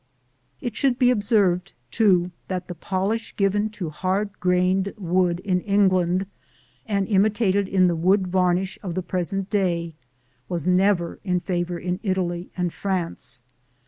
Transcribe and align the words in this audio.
It 0.61 0.75
should 0.75 0.97
be 0.97 1.11
observed, 1.11 1.73
too, 1.91 2.31
that 2.47 2.67
the 2.67 2.73
polish 2.73 3.35
given 3.35 3.69
to 3.77 3.91
hard 3.91 4.31
grained 4.39 4.95
wood 4.97 5.41
in 5.41 5.61
England, 5.61 6.25
and 6.87 7.07
imitated 7.07 7.67
in 7.67 7.85
the 7.85 7.95
wood 7.95 8.25
varnish 8.25 8.79
of 8.81 8.95
the 8.95 9.03
present 9.03 9.51
day, 9.51 9.93
was 10.49 10.65
never 10.65 11.19
in 11.23 11.39
favor 11.39 11.77
in 11.77 11.99
Italy 12.01 12.49
and 12.57 12.73
France. 12.73 13.43